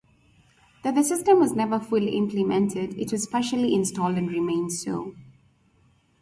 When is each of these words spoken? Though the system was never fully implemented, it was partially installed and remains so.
Though 0.83 0.93
the 0.93 1.03
system 1.03 1.39
was 1.39 1.51
never 1.53 1.79
fully 1.79 2.17
implemented, 2.17 2.97
it 2.97 3.11
was 3.11 3.27
partially 3.27 3.75
installed 3.75 4.17
and 4.17 4.31
remains 4.31 4.81
so. 4.83 5.13